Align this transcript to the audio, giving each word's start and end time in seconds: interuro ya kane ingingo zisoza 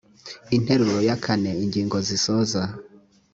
interuro 0.57 0.97
ya 1.07 1.15
kane 1.25 1.51
ingingo 1.63 1.97
zisoza 2.07 2.61